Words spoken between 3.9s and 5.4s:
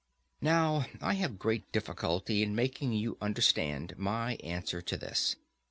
my answer to this.